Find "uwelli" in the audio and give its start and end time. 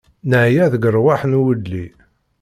1.39-1.85